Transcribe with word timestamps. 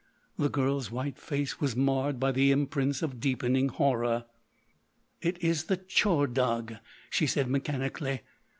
The 0.35 0.49
girl's 0.49 0.89
white 0.89 1.19
face 1.19 1.61
was 1.61 1.75
marred 1.75 2.19
by 2.19 2.31
the 2.31 2.49
imprints 2.49 3.03
of 3.03 3.19
deepening 3.19 3.69
horror. 3.69 4.25
"It 5.21 5.37
is 5.43 5.65
the 5.65 5.77
Tchor 5.77 6.25
Dagh," 6.25 6.79
she 7.11 7.27
said 7.27 7.47
mechanically. 7.47 8.21